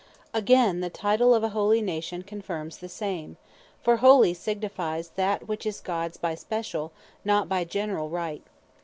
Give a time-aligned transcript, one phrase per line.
[0.33, 3.37] Again, the title of a Holy Nation confirmes the same:
[3.83, 6.89] For Holy signifies, that which is Gods by speciall,
[7.23, 8.41] not by generall Right.